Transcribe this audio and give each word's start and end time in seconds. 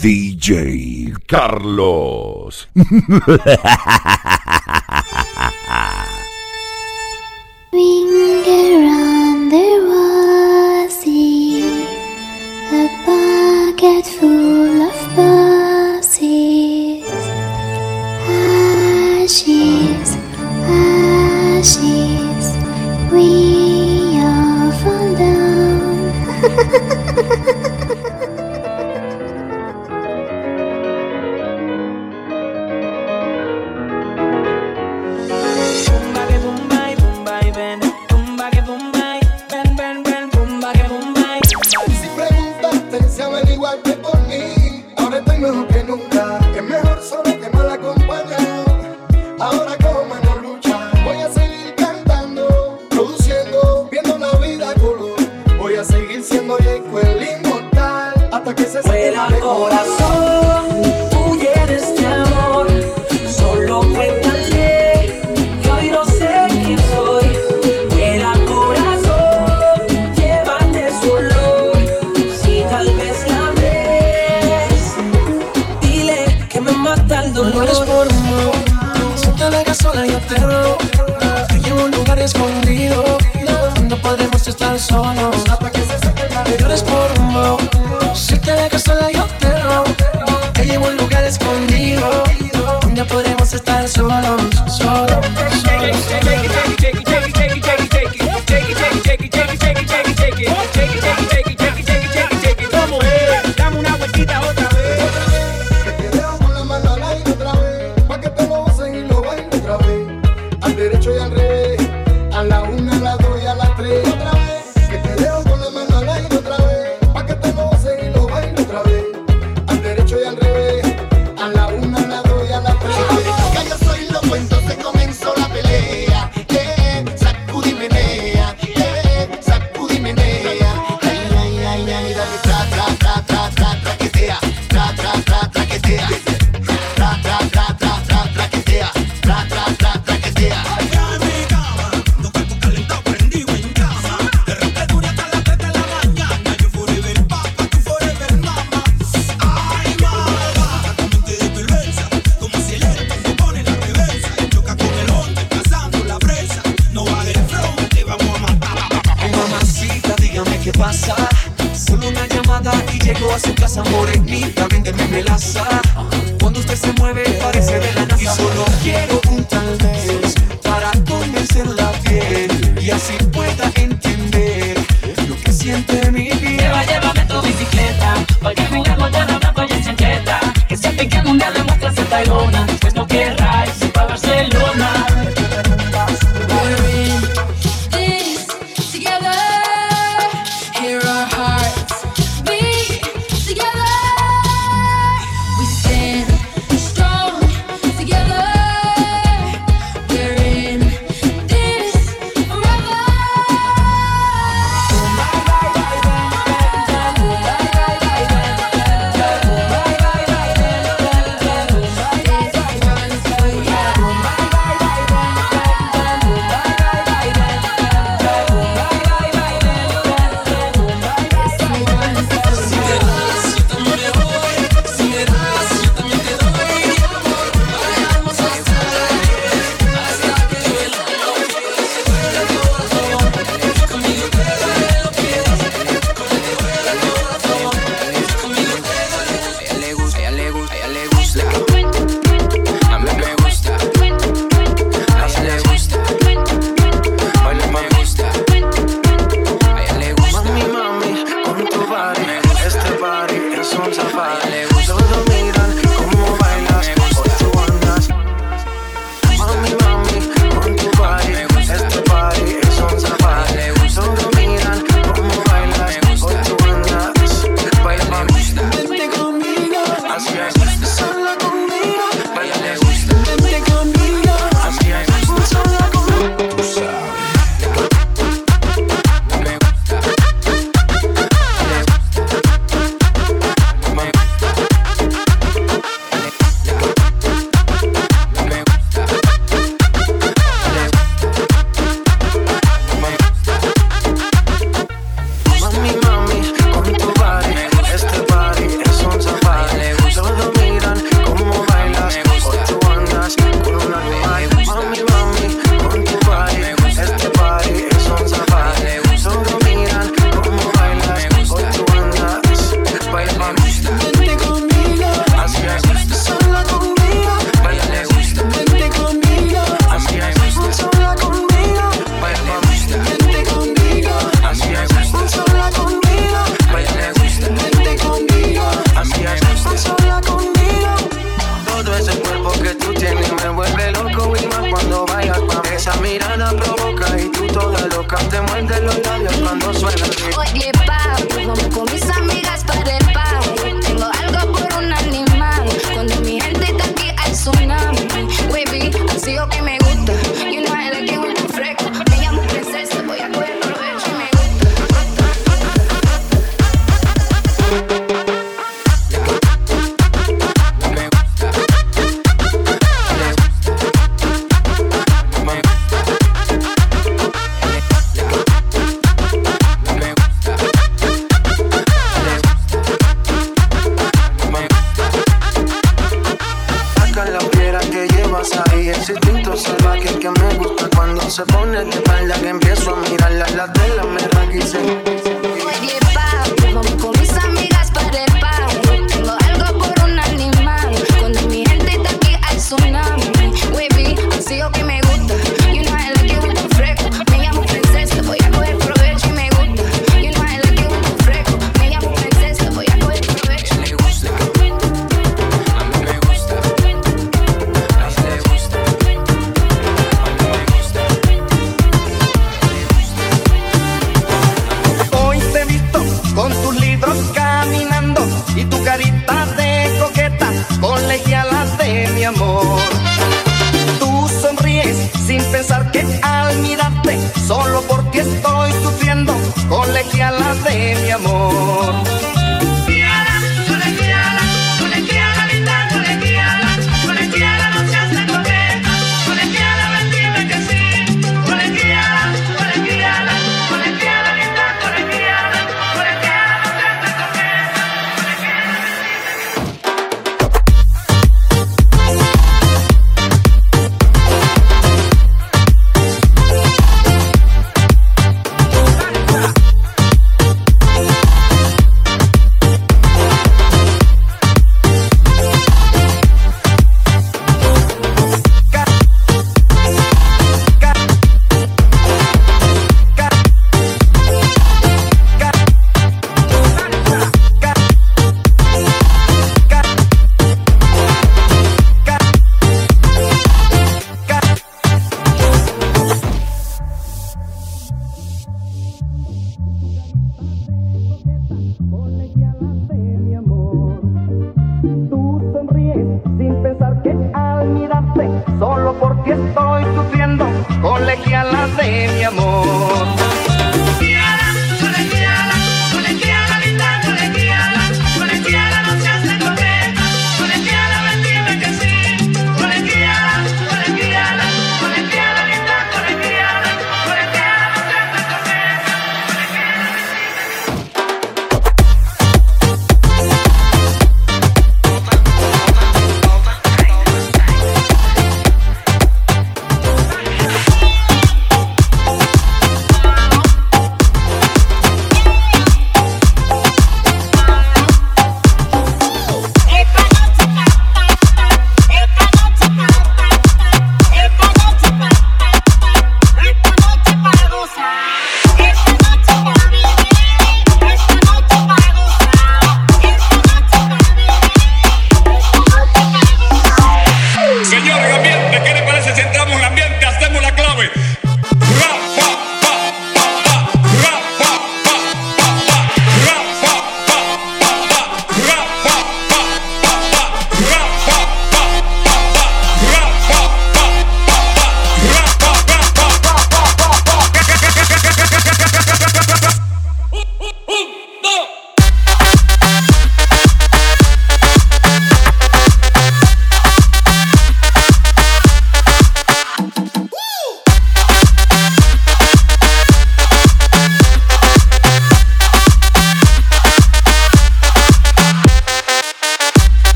DJ 0.00 1.12
Carlos. 1.26 2.68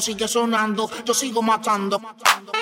sigue 0.00 0.26
sonando, 0.28 0.90
yo 1.04 1.14
sigo 1.14 1.42
matando. 1.42 1.98
matando. 1.98 2.52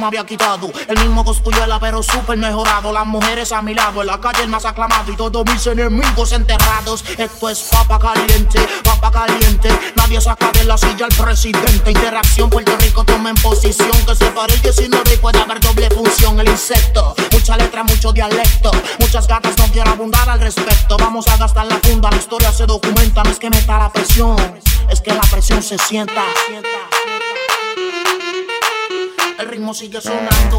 me 0.00 0.06
había 0.06 0.24
quitado. 0.24 0.72
El 0.88 0.98
mismo 0.98 1.24
cosculluela, 1.24 1.78
pero 1.78 2.02
súper 2.02 2.38
mejorado. 2.38 2.92
Las 2.92 3.06
mujeres 3.06 3.52
a 3.52 3.60
mi 3.62 3.74
lado, 3.74 4.00
en 4.00 4.06
la 4.06 4.20
calle 4.20 4.42
el 4.42 4.48
más 4.48 4.64
aclamado. 4.64 5.12
Y 5.12 5.16
todos 5.16 5.44
mis 5.46 5.66
enemigos 5.66 6.32
enterrados. 6.32 7.04
Esto 7.16 7.50
es 7.50 7.60
papa 7.70 7.98
caliente, 7.98 8.66
papa 8.82 9.10
caliente. 9.10 9.68
Nadie 9.96 10.20
saca 10.20 10.50
de 10.52 10.64
la 10.64 10.78
silla 10.78 11.06
al 11.06 11.14
presidente. 11.14 11.90
Interacción, 11.90 12.48
Puerto 12.48 12.76
Rico 12.78 13.04
toma 13.04 13.30
en 13.30 13.36
posición. 13.36 13.90
Que 14.06 14.16
se 14.16 14.26
pare 14.30 14.54
el 14.54 14.62
19 14.62 15.14
y 15.14 15.16
puede 15.18 15.38
haber 15.38 15.60
doble 15.60 15.88
función. 15.90 16.40
El 16.40 16.48
insecto, 16.48 17.14
mucha 17.30 17.56
letra, 17.56 17.84
mucho 17.84 18.12
dialecto. 18.12 18.70
Muchas 18.98 19.28
gatas 19.28 19.56
no 19.58 19.64
quiero 19.66 19.90
abundar 19.90 20.28
al 20.28 20.40
respecto. 20.40 20.96
Vamos 20.96 21.28
a 21.28 21.36
gastar 21.36 21.66
la 21.66 21.78
funda, 21.78 22.10
la 22.10 22.16
historia 22.16 22.52
se 22.52 22.64
documenta. 22.64 23.22
No 23.22 23.30
es 23.30 23.38
que 23.38 23.50
meta 23.50 23.78
la 23.78 23.92
presión, 23.92 24.36
es 24.88 25.00
que 25.00 25.12
la 25.12 25.22
presión 25.22 25.62
se 25.62 25.76
sienta 25.78 26.24
el 29.40 29.48
ritmo 29.48 29.72
sigue 29.74 30.00
sonando. 30.00 30.58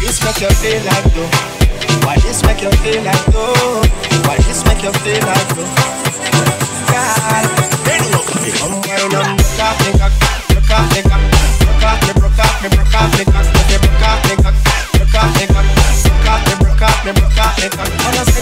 Make 0.00 0.40
you 0.40 0.48
feel 0.60 0.82
like 0.84 1.04
though? 1.14 1.28
Why 2.06 2.16
this 2.18 2.42
make 2.44 2.62
you 2.62 2.70
feel 2.80 3.02
like 3.02 3.26
though? 3.26 3.82
Why 4.24 4.36
this 4.36 4.64
make 4.64 4.82
you 4.82 4.92
feel 4.92 5.20
like 5.26 5.48
though? 5.52 5.68
Girl, 6.88 7.48
come 8.56 8.82
wine 8.82 9.00
and 9.00 9.38
broke 9.38 9.60
off 9.60 9.76
me 9.84 9.92
cock, 9.98 10.12
broke 10.48 10.70
off 10.70 10.86
me 10.94 11.02
cock, 11.02 11.22
broke 11.60 11.84
off 11.84 12.00
me, 12.06 12.12
broke 12.20 12.38
off 12.38 12.62
me, 12.62 12.68
broke 12.68 12.94
off 12.94 13.18
me 13.18 13.24
cock, 13.24 13.46
broke 13.52 14.02
off 14.02 14.20
me 14.28 14.36
cock, 14.42 14.56
broke 14.92 15.14
off 15.14 15.32
me 15.38 15.46
cock, 15.46 15.66
broke 16.02 16.28
off 16.28 16.46
me, 16.46 16.54
broke 16.62 16.82
off 16.82 17.04
me, 17.04 17.12
broke 17.12 17.38
off 17.38 17.58
me 17.58 17.68
cock. 17.68 18.41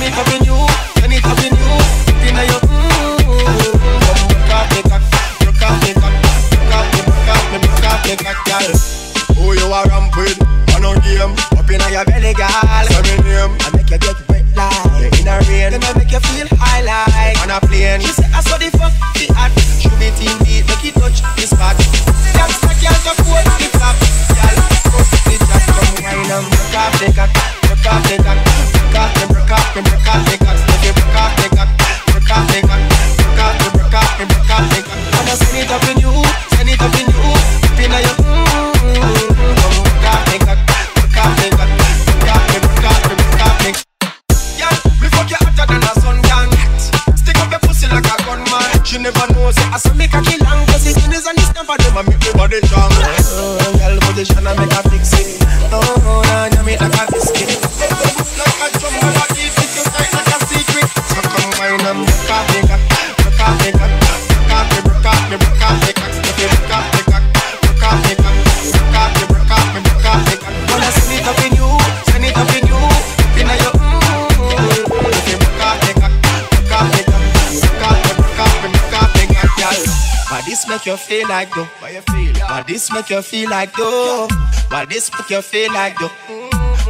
You 80.90 80.96
feel 80.96 81.28
like 81.28 81.54
though? 81.54 81.68
Why 81.78 81.90
you 81.90 82.00
feel? 82.00 82.34
Why 82.48 82.62
this 82.66 82.90
make 82.92 83.10
you 83.10 83.22
feel 83.22 83.48
like 83.48 83.72
though? 83.74 84.26
Why 84.70 84.84
this 84.86 85.08
make 85.14 85.30
you 85.30 85.40
feel 85.40 85.72
like 85.72 85.96
though? 85.98 86.10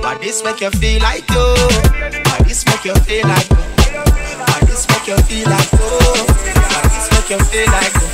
Why 0.00 0.16
this 0.16 0.42
make 0.42 0.60
you 0.62 0.70
feel 0.70 1.02
like 1.02 1.26
though? 1.26 1.54
Why 2.24 2.38
this 2.48 2.64
make 2.64 2.84
you 2.86 2.94
feel 3.04 3.28
like 3.28 3.48
though? 3.48 3.60
Why 3.60 4.60
this 4.64 4.88
make 4.88 5.06
you 5.06 5.18
feel 5.28 5.50
like 5.52 5.70
though? 5.70 6.16
Why 6.64 6.80
this 6.88 7.12
make 7.12 7.28
you 7.28 7.38
feel 7.44 7.68
like 7.68 7.92
though? 7.92 8.08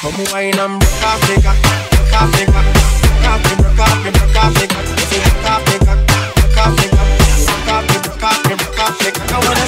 Come 0.00 0.24
wine 0.32 0.56
and 0.56 0.80
broke 0.80 1.04
off 1.04 1.20
me 1.28 1.36
cock, 1.44 1.58
broke 1.92 2.16
off 2.16 2.32
me 2.32 2.44
cock, 2.48 2.64
broke 3.04 3.28
off 3.28 3.44
me, 3.44 3.52
broke 3.60 3.76
off 3.76 3.92
me, 4.04 4.10
broke 4.16 4.40
off 4.40 4.56
me 4.56 4.64
cock, 4.72 4.88
broke 4.88 5.52
off 5.52 5.68
me 5.68 5.76
cock, 5.84 6.00
broke 6.32 6.56
off 6.56 6.72
me 6.80 6.88
cock, 6.96 7.12
broke 7.44 7.68
off 7.68 7.84
me, 7.84 7.96
broke 8.08 8.24
off 8.24 8.40
me, 8.48 8.56
broke 8.56 8.80
off 8.80 8.96
me 9.04 9.10
cock. 9.12 9.28
I 9.28 9.44
wanna 9.44 9.67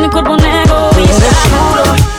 Mi 0.00 0.08
cuerpo 0.08 0.36
negro 0.36 0.90
y 0.98 1.02
está 1.04 1.30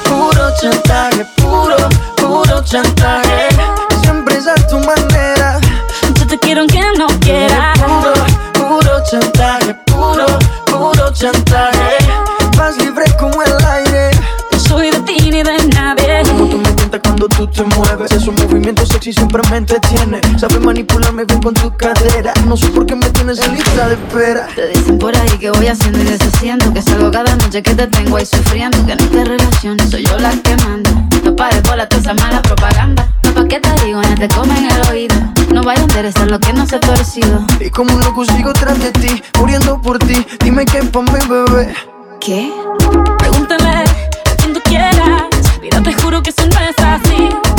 puro, 0.06 0.30
puro 0.30 0.52
chantaje 0.62 1.26
Puro, 1.38 1.78
puro 2.18 2.64
chantaje 2.64 3.50
Siempre 4.02 4.38
es 4.38 4.48
a 4.48 4.56
tu 4.68 4.78
manera 4.80 5.60
Yo 6.20 6.28
te 6.28 6.38
quiero 6.38 6.62
aunque 6.62 6.82
no 6.98 7.08
quiera. 7.20 7.74
Puro, 7.74 8.14
puro 8.54 9.04
chantaje, 9.10 9.74
puro, 9.86 10.26
puro 10.66 11.12
chantaje. 11.14 11.98
Vas 12.58 12.78
libre 12.78 13.06
como 13.20 13.42
el 13.42 13.66
aire. 13.66 14.12
No 14.52 14.60
soy 14.60 14.92
de 14.92 15.00
ti 15.02 15.32
ni 15.32 15.44
de 15.44 15.58
nadie. 15.74 16.24
Como 16.26 16.46
tú 16.48 16.58
me 16.58 16.74
cuentas 16.76 17.02
cuando 17.04 17.28
tú 17.28 17.48
te 17.48 17.64
mueves. 17.64 18.12
Movimientos 18.12 18.41
sexy 19.02 19.14
siempre 19.14 19.42
me 19.50 19.58
entretiene. 19.58 20.22
Sabes 20.38 20.60
manipularme 20.60 21.26
bien 21.26 21.42
con 21.42 21.54
tu 21.56 21.76
cadera. 21.76 22.34
No 22.48 22.56
sé 22.56 22.68
por 22.70 22.86
qué 22.86 22.96
me 22.96 23.10
tienes 23.10 23.40
en 23.40 23.56
lista 23.56 23.88
de 23.88 23.96
espera. 23.96 24.48
Te 24.56 24.68
dicen 24.68 25.00
por 25.00 25.16
ahí 25.16 25.30
que 25.40 25.50
voy 25.50 25.68
haciendo 25.68 26.00
y 26.00 26.04
deshaciendo 26.04 26.72
Que 26.74 26.82
salgo 26.82 27.10
cada 27.12 27.36
noche 27.36 27.64
que 27.64 27.74
te 27.74 27.88
tengo 27.88 28.18
ahí 28.18 28.26
sufriendo 28.26 28.78
Que 28.86 28.94
en 28.94 29.00
esta 29.00 29.24
relación 29.24 29.78
soy 29.90 30.06
yo 30.06 30.18
la 30.20 30.32
que 30.32 30.56
manda 30.58 30.92
No 31.24 31.36
pares 31.36 31.62
por 31.62 31.78
la 31.78 31.84
esa 31.84 32.14
mala 32.14 32.42
propaganda 32.42 33.08
No 33.24 33.34
pa' 33.34 33.48
qué 33.48 33.60
te 33.60 33.86
digo, 33.86 34.02
no 34.02 34.16
te 34.16 34.28
comen 34.30 34.70
el 34.70 34.90
oído 34.90 35.16
No 35.52 35.64
vaya 35.64 35.82
a 35.82 35.84
interesar 35.84 36.30
lo 36.30 36.40
que 36.40 36.54
no 36.54 36.66
se 36.68 36.76
ha 36.76 36.80
torcido 36.80 37.46
Y 37.60 37.70
como 37.70 37.96
un 37.96 38.02
loco 38.02 38.26
sigo 38.26 38.54
tras 38.54 38.80
de 38.80 38.92
ti, 38.92 39.24
muriendo 39.40 39.82
por 39.82 39.98
ti. 40.00 40.26
Dime 40.44 40.66
qué 40.66 40.84
pa' 40.84 41.02
mi 41.02 41.28
bebé. 41.28 41.74
¿Qué? 42.20 42.52
Pregúntale 43.18 43.68
a 43.68 44.36
quien 44.38 44.54
tú 44.54 44.62
quieras 44.64 45.24
Mira, 45.62 45.82
te 45.82 45.94
juro 45.94 46.22
que 46.22 46.30
eso 46.30 46.46
no 46.46 46.60
es 46.60 46.78
así 46.78 47.51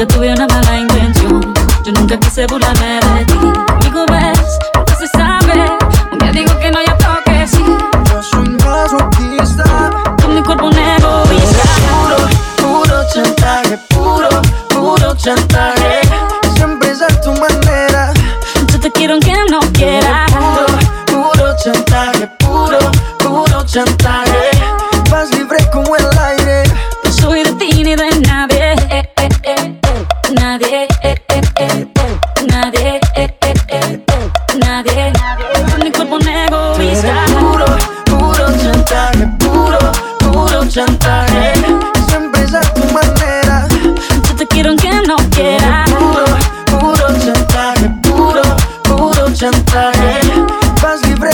nunca 0.00 0.14
tuve 0.14 0.32
una 0.32 0.46
mala 0.46 0.78
intención 0.78 1.54
Yo 1.84 1.92
nunca 1.92 2.18
quise 2.18 2.46
burlarme 2.46 3.00
de 3.18 3.24
ti 3.26 3.34
Conmigo 3.34 4.06
ves, 4.06 4.58
nunca 4.74 4.94
se 4.96 5.06
sabe 5.08 5.78
Un 6.10 6.18
día 6.18 6.32
digo 6.32 6.58
que 6.58 6.70
no, 6.70 6.78
ya 6.82 6.96
que 7.24 7.46
sí 7.46 7.64
Yo 8.10 8.22
soy 8.22 8.48
masoquista. 8.64 9.90
Con 10.22 10.34
mi 10.34 10.42
cuerpo 10.42 10.70
Eres 10.70 11.42
está 11.42 11.68
puro, 11.90 12.82
puro 12.82 13.02
chantaje. 13.12 13.78
Puro, 13.88 14.28
puro 14.68 15.14
chantaje. 15.16 16.00
Siempre 16.54 16.90
es 16.90 17.02
a 17.02 17.08
tu 17.20 17.32
manera. 17.32 18.12
Yo 18.72 18.80
te 18.80 18.90
quiero 18.92 19.14
aunque 19.14 19.34
no 19.50 19.60
quiera. 19.72 20.26
Puro, 20.28 21.32
puro 21.32 21.56
chantaje. 21.62 22.26
Puro, 22.38 22.78
puro 23.18 23.62
chantaje. 23.66 24.39
Nadie. 30.70 30.86
eh, 31.02 31.14
eh, 31.28 31.40
eh, 31.58 31.86
eh. 31.96 32.46
Nadie. 32.46 33.00
eh, 33.16 33.34
eh, 33.42 33.54
eh, 33.68 34.04
eh. 34.06 34.58
Nadie. 34.60 35.12
Mi 35.82 35.90
cuerpo 35.90 36.18
Eres 36.78 36.98
está 37.04 37.24
puro, 37.40 37.66
puro 38.04 38.46
chantaje. 38.56 39.26
Puro, 39.40 39.78
puro 40.20 40.64
chantaje. 40.68 41.54
Siempre 42.08 42.42
es 42.44 42.52
tu 42.74 42.84
manera. 42.94 43.66
Yo 44.28 44.36
te 44.36 44.46
quiero 44.46 44.68
aunque 44.70 44.92
no 45.08 45.16
quiera. 45.30 45.84
Puro, 45.86 46.24
puro 46.78 47.18
chantaje. 47.18 47.90
Puro, 48.04 49.32
chantaje. 49.34 50.20
Vas 50.80 51.02
libre 51.04 51.30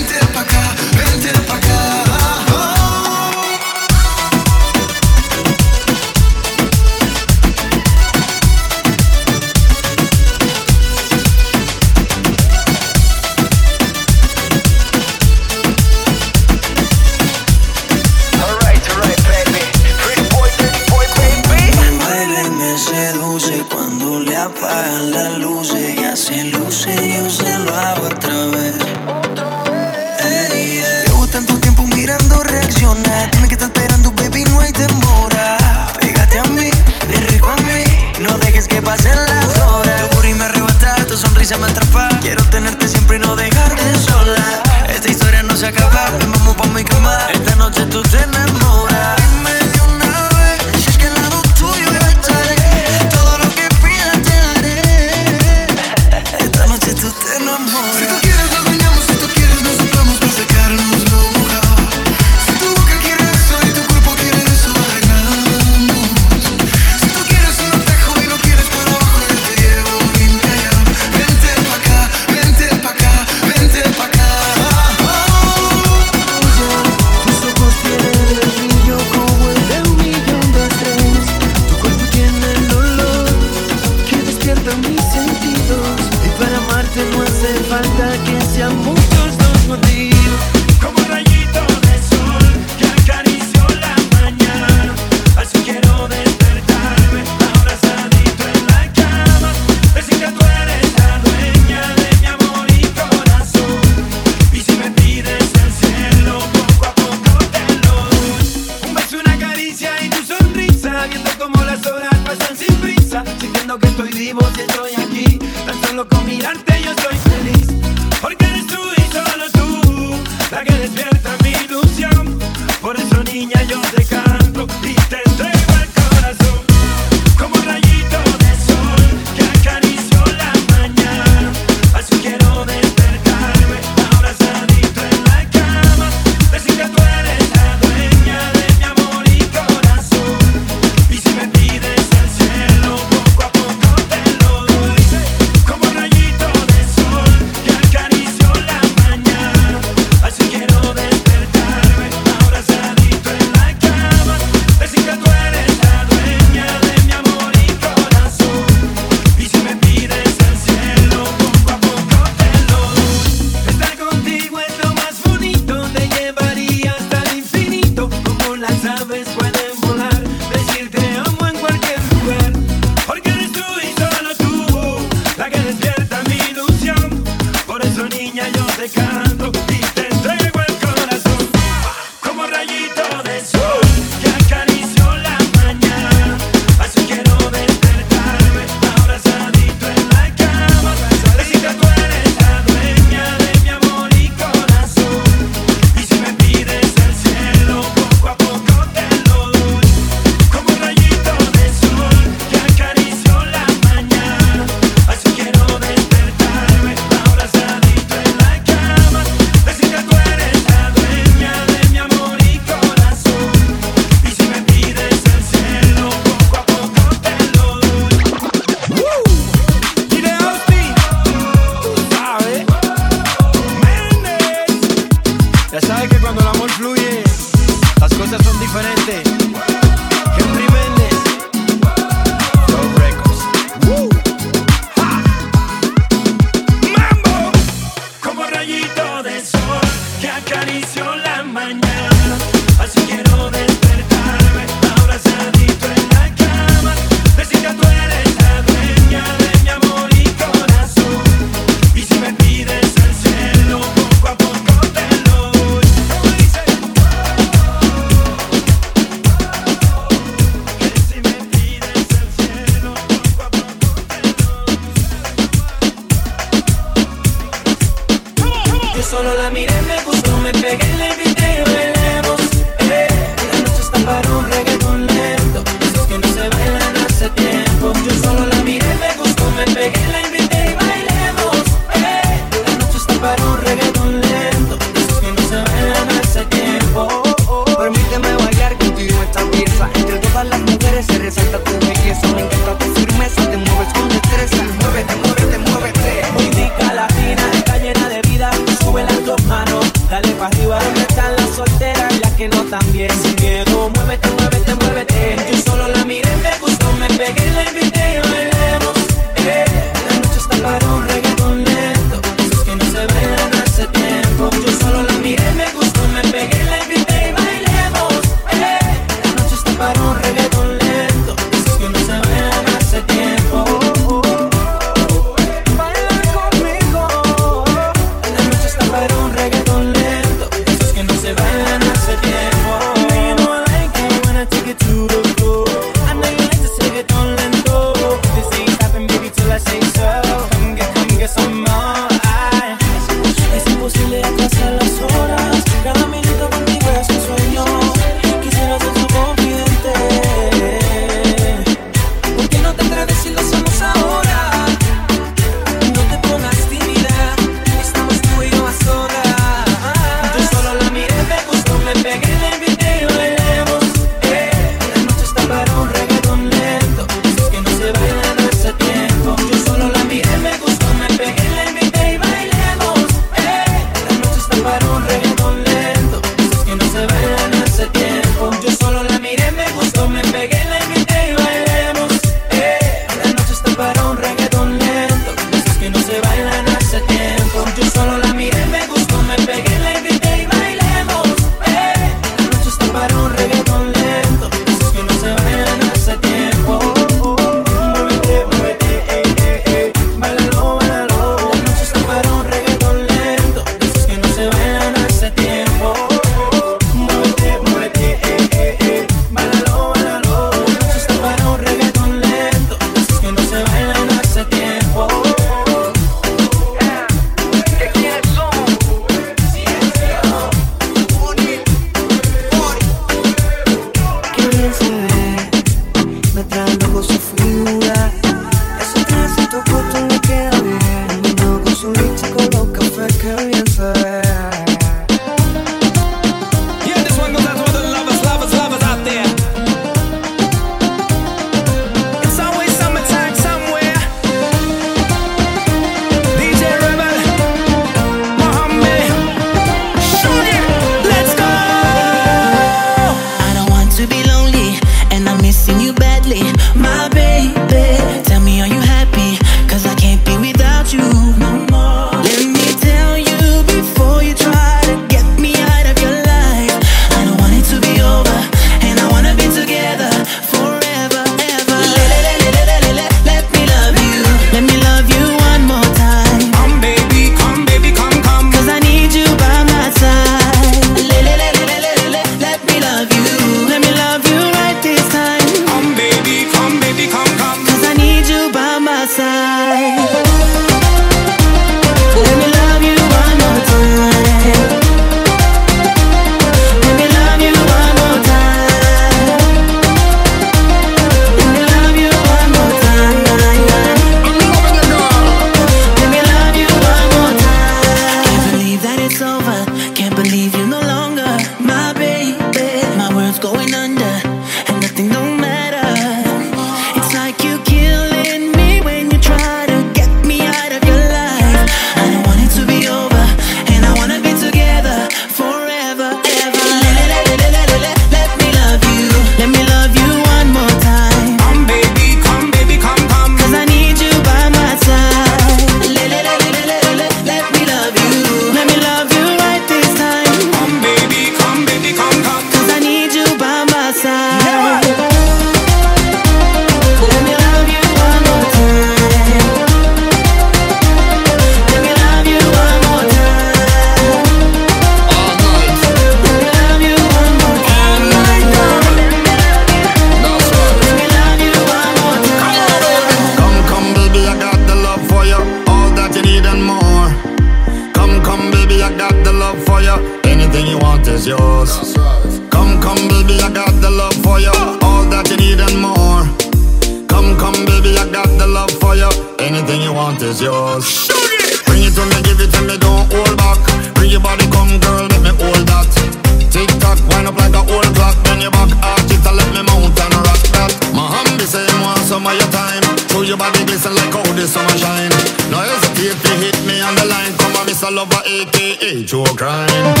to 599.11 599.23
a 599.23 599.35
crime. 599.35 600.00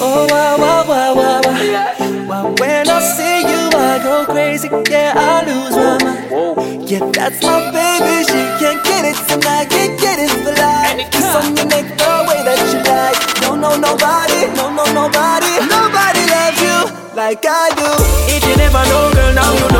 Oh, 0.00 0.26
wow, 0.30 0.56
wow, 0.58 0.88
wow, 0.88 1.14
wow, 1.14 1.40
wow. 1.44 2.26
wow 2.28 2.54
when 2.58 2.88
I 2.88 3.00
see 3.00 3.40
you, 3.42 3.62
I 3.76 4.00
go 4.02 4.24
crazy. 4.24 4.68
Yeah, 4.90 5.12
I 5.16 5.44
lose 5.44 5.76
my 5.76 5.98
mind. 6.04 6.90
Yeah, 6.90 7.04
that's 7.12 7.42
my 7.42 7.70
baby. 7.70 8.24
She 8.24 8.40
can't 8.60 8.80
get 8.84 9.04
it, 9.04 9.18
tonight. 9.28 9.68
Can't 9.68 9.98
get 10.00 10.18
it 10.18 10.30
for 10.42 10.54
life. 10.56 11.10
Kiss 11.10 11.34
on 11.34 11.56
your 11.56 11.66
neck 11.66 11.86
the 11.98 12.10
way 12.28 12.40
that 12.46 12.58
you 12.72 12.80
like. 12.88 13.18
No, 13.42 13.54
no, 13.54 13.76
nobody, 13.76 14.48
no, 14.56 14.72
no, 14.72 14.84
nobody, 14.92 15.52
nobody 15.68 16.22
loves 16.32 16.60
you 16.62 16.76
like 17.14 17.44
I 17.44 17.70
do. 17.76 17.90
If 18.32 18.42
you 18.48 18.56
never 18.56 18.84
know, 18.88 19.12
girl, 19.14 19.34
now 19.34 19.52
you 19.52 19.68
know. 19.72 19.75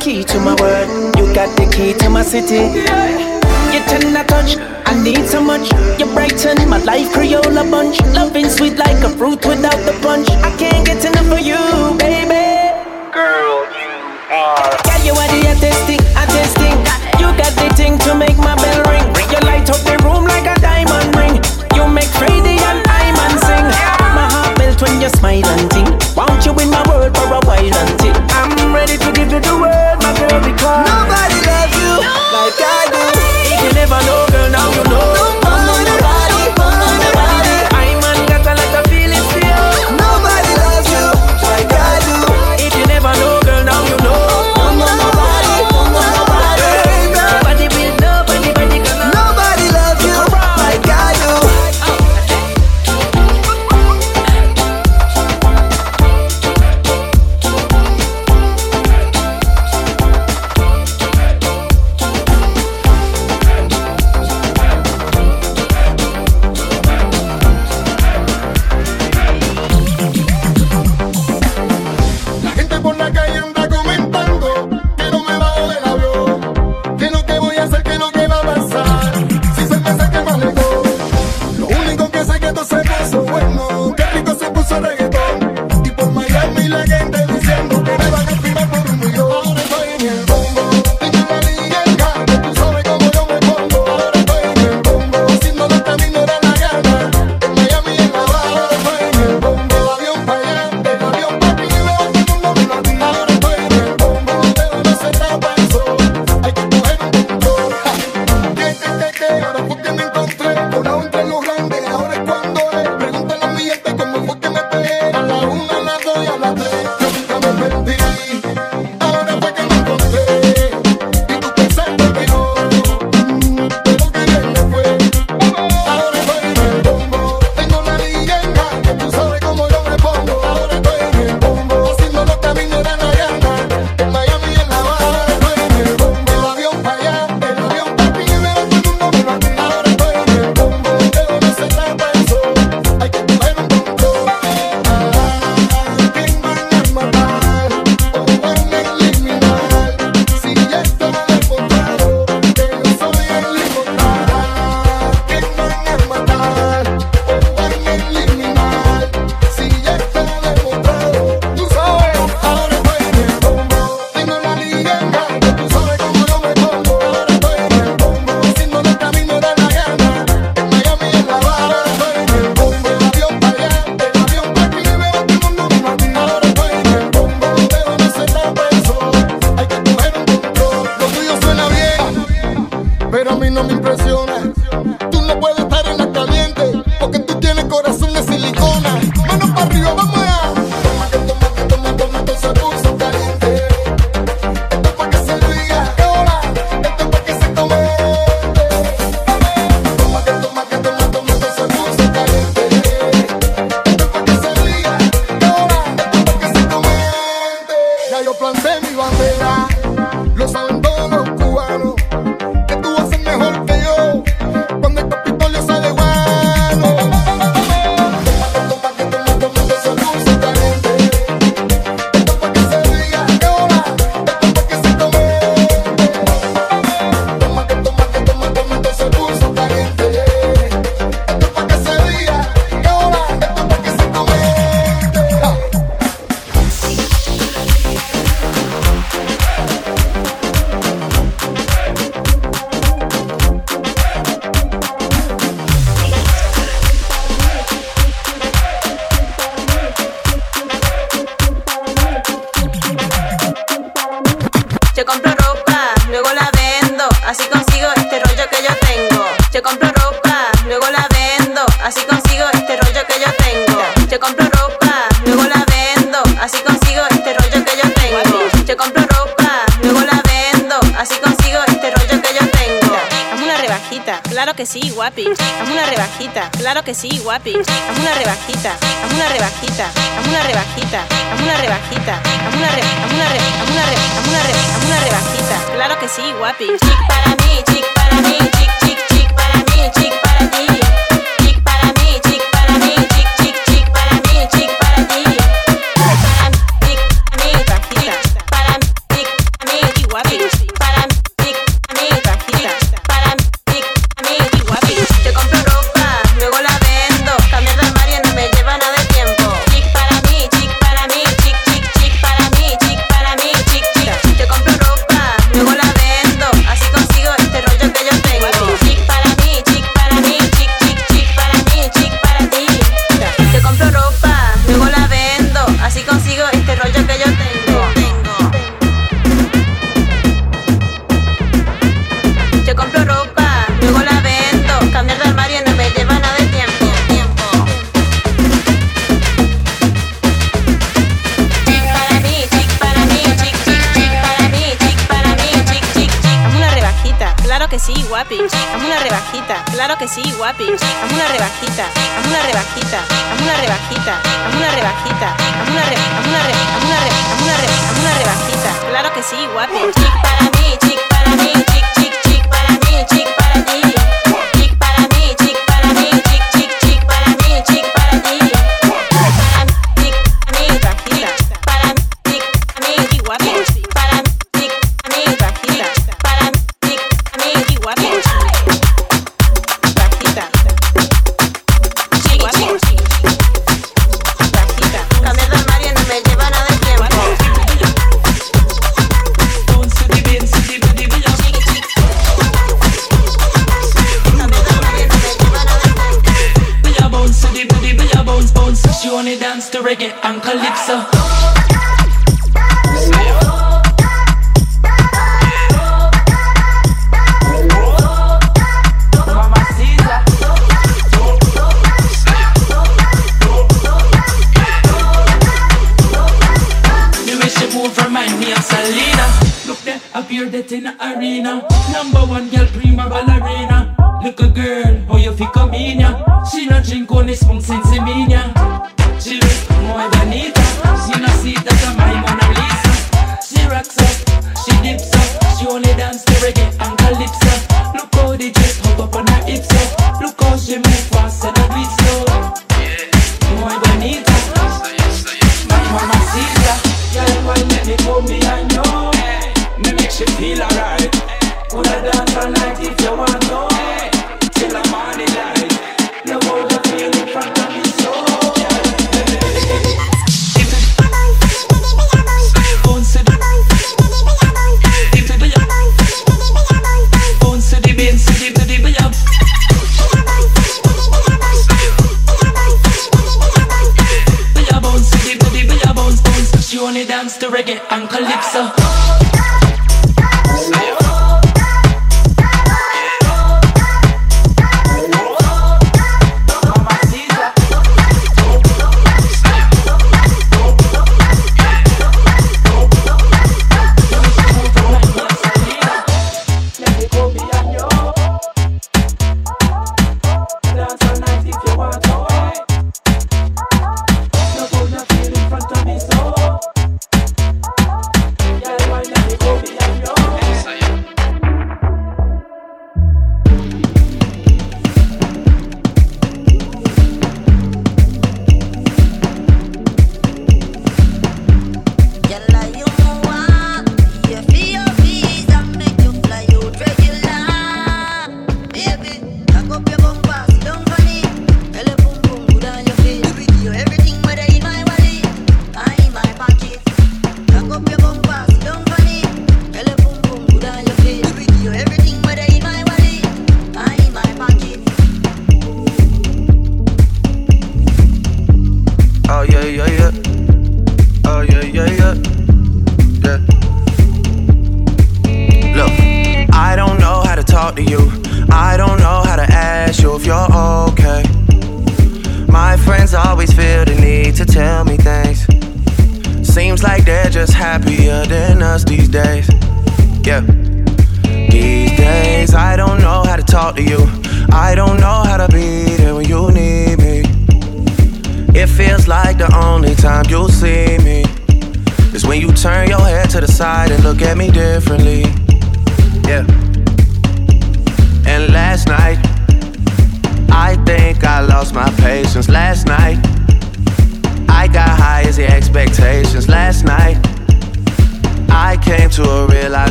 key 0.00 0.24
to 0.24 0.40
my 0.40 0.54
world. 0.56 0.88
You 1.18 1.32
got 1.34 1.54
the 1.56 1.68
key 1.70 1.92
to 2.00 2.08
my 2.08 2.22
city. 2.22 2.72
You 3.72 3.80
tend 3.84 4.16
to 4.16 4.24
touch, 4.24 4.56
I 4.88 4.96
need 5.04 5.28
so 5.28 5.40
much. 5.40 5.68
You 6.00 6.06
brighten 6.06 6.68
my 6.68 6.78
life, 6.78 7.12
Crayola 7.12 7.70
bunch. 7.70 8.00
Loving 8.16 8.48
sweet 8.48 8.76
like 8.76 9.04
a 9.04 9.10
fruit 9.10 9.44
without 9.44 9.76
the 9.84 9.92
punch. 10.02 10.28
I 10.30 10.50
can't 10.56 10.86
get 10.86 11.04
enough 11.04 11.30
of 11.30 11.40
you, 11.40 11.60
baby. 11.98 12.48
Girl, 13.12 13.68
you 13.76 13.92
are. 14.32 14.72
Yeah, 14.88 15.04
you 15.04 15.12
are 15.12 15.28
the 15.36 15.40
artistic, 15.52 16.00
artistic. 16.16 16.76
You 17.20 17.28
got 17.36 17.52
the 17.60 17.68
thing 17.76 17.98
to 18.08 18.14
make 18.14 18.38
my 18.38 18.56
bell 18.56 18.89
ready 28.80 28.96
to 28.96 29.12
give 29.12 29.30
you 29.30 29.40
the 29.40 29.54
world, 29.60 29.96
my 30.00 30.12
girl, 30.16 30.40
because 30.40 30.88
nobody 30.88 31.38
loves 31.44 31.76
you 31.76 31.92
no 32.00 32.16
like 32.32 32.60
I 32.64 32.80
do. 32.88 33.66
You 33.66 33.72
never 33.74 34.00
know. 34.06 34.29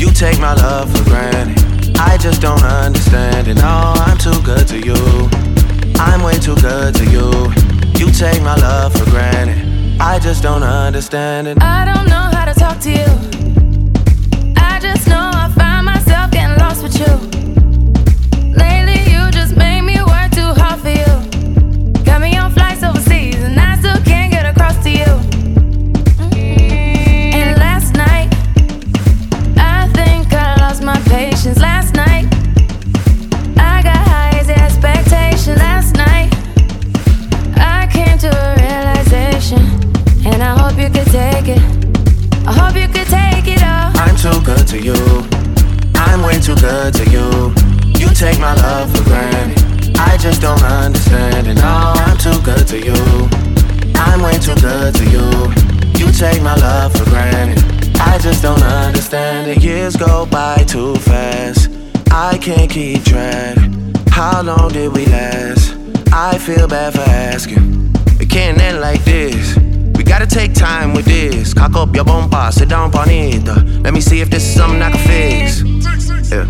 You. 0.00 0.10
Take 0.10 0.40
my 0.40 0.54
love 0.54 0.90
for 0.90 1.04
granted. 1.04 1.96
I 1.98 2.16
just 2.18 2.40
don't 2.40 2.62
understand 2.62 3.46
it. 3.48 3.54
No, 3.54 3.94
I'm 4.06 4.18
too 4.18 4.40
good 4.42 4.66
to 4.68 4.78
you. 4.78 5.28
I'm 6.00 6.22
way 6.22 6.38
too 6.38 6.56
good 6.56 6.94
to 6.96 7.04
you. 7.04 7.52
You 7.98 8.12
take 8.12 8.42
my 8.42 8.56
love 8.56 8.92
for 8.94 9.04
granted. 9.10 10.00
I 10.00 10.18
just 10.18 10.42
don't 10.42 10.62
understand 10.62 11.46
it. 11.48 11.62
I 11.62 11.84
don't 11.84 12.06
know 12.06 12.30
how 12.36 12.44
to 12.44 12.54
talk 12.54 12.80
to 12.80 12.90
you. 12.90 13.06
I 14.56 14.78
just 14.80 15.06
know 15.08 15.30
I 15.32 15.52
find 15.56 15.86
myself 15.86 16.30
getting 16.30 16.56
lost 16.58 16.82
with 16.82 16.98
you. 16.98 17.37
Take 41.42 41.56
it. 41.56 41.62
I 42.46 42.52
hope 42.52 42.74
you 42.74 42.88
could 42.88 43.06
take 43.06 43.46
it 43.46 43.62
all. 43.62 43.92
I'm 44.02 44.16
too 44.16 44.40
good 44.44 44.66
to 44.68 44.78
you. 44.80 44.98
I'm 45.94 46.22
way 46.22 46.40
too 46.40 46.56
good 46.56 46.94
to 46.94 47.04
you. 47.10 47.54
You 48.00 48.08
take 48.14 48.38
my 48.40 48.54
love 48.54 48.90
for 48.94 49.04
granted. 49.04 49.96
I 49.98 50.16
just 50.16 50.40
don't 50.40 50.62
understand 50.62 51.46
it. 51.46 51.54
No, 51.54 51.92
I'm 51.94 52.18
too 52.18 52.40
good 52.42 52.66
to 52.68 52.78
you. 52.78 53.28
I'm 53.94 54.22
way 54.22 54.38
too 54.38 54.54
good 54.60 54.94
to 54.96 55.04
you. 55.04 55.26
You 55.98 56.12
take 56.12 56.42
my 56.42 56.56
love 56.56 56.92
for 56.96 57.04
granted. 57.04 57.62
I 58.00 58.18
just 58.18 58.42
don't 58.42 58.62
understand 58.62 59.50
it. 59.50 59.62
Years 59.62 59.96
go 59.96 60.26
by 60.26 60.64
too 60.66 60.94
fast. 60.96 61.70
I 62.10 62.38
can't 62.38 62.70
keep 62.70 63.04
track. 63.04 63.56
How 64.08 64.42
long 64.42 64.72
did 64.72 64.92
we 64.92 65.06
last? 65.06 65.76
I 66.12 66.38
feel 66.38 66.66
bad 66.66 66.94
for 66.94 67.00
asking. 67.00 67.92
It 68.20 68.28
can't 68.30 68.60
end 68.60 68.80
like 68.80 69.04
this. 69.04 69.67
Gotta 70.08 70.26
take 70.26 70.54
time 70.54 70.94
with 70.94 71.04
this. 71.04 71.52
Cock 71.54 71.76
up 71.76 71.94
your 71.94 72.04
bumper, 72.04 72.50
sit 72.50 72.68
down 72.68 72.92
on. 72.94 73.82
Let 73.82 73.92
me 73.94 74.00
see 74.00 74.20
if 74.20 74.30
this 74.30 74.42
is 74.42 74.54
something 74.54 74.82
I 74.82 74.90
can 74.90 75.00
fix. 75.06 75.62
Yeah. 76.30 76.48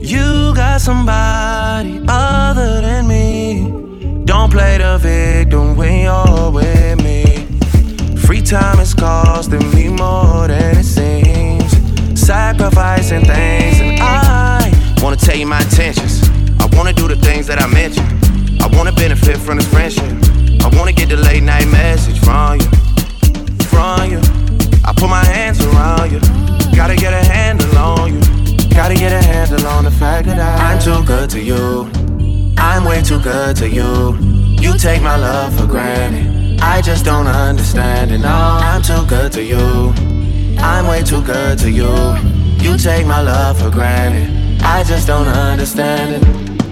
You 0.00 0.54
got 0.54 0.80
somebody 0.80 2.00
other 2.08 2.80
than 2.80 3.06
me. 3.08 4.24
Don't 4.24 4.50
play 4.50 4.78
the 4.78 4.98
victim 4.98 5.76
when 5.76 6.02
you're 6.02 6.50
with 6.50 7.02
me. 7.02 7.24
Free 8.18 8.40
time 8.40 8.78
is 8.80 8.94
costing 8.94 9.68
me 9.74 9.88
more 9.88 10.46
than 10.48 10.78
it 10.78 10.84
seems. 10.84 11.70
Sacrificing 12.18 13.24
things, 13.24 13.80
and 13.80 14.00
I 14.00 14.72
wanna 15.02 15.16
tell 15.16 15.36
you 15.36 15.46
my 15.46 15.60
intentions. 15.60 16.22
I 16.60 16.66
wanna 16.76 16.92
do 16.92 17.08
the 17.08 17.16
things 17.16 17.46
that 17.48 17.60
I 17.60 17.66
mentioned. 17.66 18.08
I 18.62 18.68
wanna 18.76 18.92
benefit 18.92 19.36
from 19.38 19.56
this 19.58 19.68
friendship. 19.68 20.04
I 20.64 20.68
wanna 20.76 20.92
get 20.92 21.08
the 21.08 21.16
late 21.16 21.42
night 21.42 21.68
message 21.68 22.18
from 22.18 22.60
you, 22.60 22.66
good 33.26 33.56
to 33.56 33.68
you. 33.68 34.16
You 34.62 34.78
take 34.78 35.02
my 35.02 35.16
love 35.16 35.58
for 35.58 35.66
granted. 35.66 36.60
I 36.60 36.80
just 36.80 37.04
don't 37.04 37.26
understand 37.26 38.12
it. 38.12 38.18
No, 38.18 38.28
I'm 38.28 38.82
too 38.82 39.04
good 39.08 39.32
to 39.32 39.42
you. 39.42 39.92
I'm 40.58 40.86
way 40.86 41.02
too 41.02 41.22
good 41.22 41.58
to 41.58 41.68
you. 41.68 41.92
You 42.64 42.78
take 42.78 43.04
my 43.04 43.20
love 43.20 43.58
for 43.60 43.68
granted. 43.68 44.62
I 44.62 44.84
just 44.84 45.08
don't 45.08 45.26
understand 45.26 46.22
it. 46.22 46.65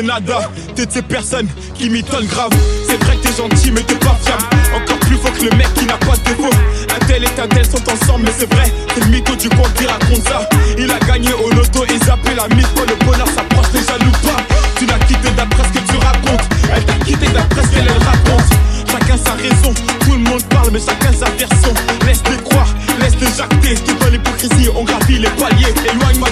Tu 0.00 0.06
sais 0.06 0.12
nada. 0.12 0.50
T'es 0.74 0.86
de 0.86 0.92
ces 0.92 1.02
personnes 1.02 1.48
qui 1.74 1.90
m'étonnent 1.90 2.26
grave. 2.26 2.50
C'est 2.88 3.02
vrai 3.04 3.16
que 3.16 3.28
t'es 3.28 3.36
gentil, 3.36 3.70
mais 3.72 3.82
t'es 3.82 3.94
pas 3.96 4.16
fiable. 4.24 4.42
Encore 4.74 4.98
plus 5.00 5.16
faux 5.16 5.32
que 5.32 5.44
le 5.44 5.56
mec 5.56 5.72
qui 5.74 5.86
n'a 5.86 5.96
pas 5.98 6.16
de 6.16 6.22
défaut. 6.24 6.50
Un 6.94 7.06
tel 7.06 7.24
et 7.24 7.40
un 7.40 7.48
tel 7.48 7.64
sont 7.64 7.82
ensemble, 7.90 8.24
mais 8.24 8.32
c'est 8.38 8.52
vrai. 8.52 8.72
C'est 8.94 9.04
le 9.04 9.10
mytho 9.10 9.34
du 9.36 9.48
coin 9.48 9.68
qui 9.76 9.86
raconte 9.86 10.26
ça. 10.28 10.48
Il 10.78 10.90
a 10.90 10.98
gagné 11.00 11.32
au 11.32 11.50
loto 11.50 11.84
et 11.84 12.04
zappé 12.04 12.34
la 12.34 12.48
mise. 12.54 12.66
Le 12.76 13.04
bonheur 13.04 13.28
s'approche, 13.28 13.66
les 13.74 13.80
jaloux 13.80 14.12
pas. 14.22 14.42
Tu 14.76 14.86
l'as 14.86 14.98
quitté 15.06 15.30
d'après 15.36 15.64
ce 15.64 15.78
que 15.78 15.92
tu 15.92 15.96
racontes. 15.98 16.48
Elle 16.74 16.84
t'a 16.84 17.04
quitté 17.04 17.26
d'après 17.28 17.62
ce 17.62 17.68
qu'elle 17.68 17.88
elle 17.88 18.02
raconte. 18.02 18.50
Chacun 18.90 19.16
sa 19.16 19.32
raison, 19.32 19.74
tout 20.00 20.12
le 20.12 20.18
monde 20.18 20.42
parle, 20.44 20.70
mais 20.72 20.80
chacun 20.80 21.12
sa 21.12 21.30
version. 21.30 21.74
Laisse-les 22.06 22.42
croire, 22.44 22.68
laisse-les 23.00 23.26
jacter. 23.36 23.74
C'est 23.84 23.98
dans 23.98 24.10
l'hypocrisie, 24.10 24.68
on 24.74 24.84
gravit 24.84 25.18
les 25.18 25.30
paliers. 25.30 25.74
Éloigne-moi 25.84 26.28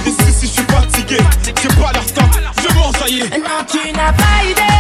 est. 3.77 3.93
Non, 3.93 4.78